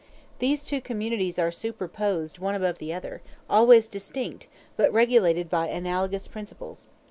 [0.39, 6.27] These two communities are superposed one above the other, always distinct, but regulated by analogous
[6.27, 6.87] principles.